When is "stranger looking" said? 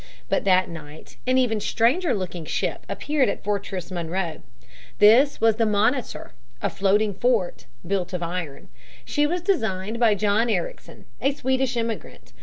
1.59-2.43